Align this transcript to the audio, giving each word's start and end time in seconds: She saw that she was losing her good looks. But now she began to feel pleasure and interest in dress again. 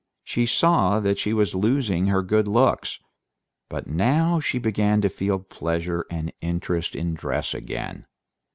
She 0.23 0.47
saw 0.47 0.99
that 1.01 1.19
she 1.19 1.31
was 1.31 1.53
losing 1.53 2.07
her 2.07 2.23
good 2.23 2.47
looks. 2.47 2.97
But 3.69 3.85
now 3.85 4.39
she 4.39 4.57
began 4.57 4.99
to 5.01 5.09
feel 5.09 5.37
pleasure 5.37 6.07
and 6.09 6.33
interest 6.41 6.95
in 6.95 7.13
dress 7.13 7.53
again. 7.53 8.07